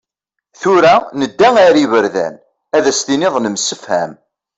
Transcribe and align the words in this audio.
Tura, 0.59 0.93
nedda 1.19 1.49
ar 1.65 1.75
yiberdan, 1.79 2.35
Ad 2.75 2.85
as-tiniḍ 2.91 3.35
nemsefham. 3.39 4.11